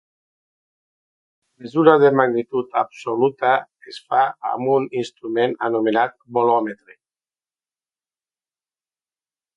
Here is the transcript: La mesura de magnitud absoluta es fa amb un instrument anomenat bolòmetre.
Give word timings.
La 1.57 1.65
mesura 1.65 1.93
de 2.03 2.09
magnitud 2.19 2.73
absoluta 2.81 3.51
es 3.93 4.01
fa 4.07 4.23
amb 4.55 4.71
un 4.79 4.87
instrument 5.03 5.53
anomenat 5.69 6.19
bolòmetre. 6.39 6.99